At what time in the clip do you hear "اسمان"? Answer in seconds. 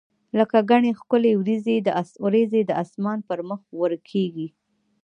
2.83-3.19